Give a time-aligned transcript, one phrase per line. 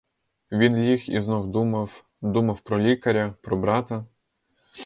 [0.51, 4.05] Він ліг і знов думав, думав про лікаря, про брата.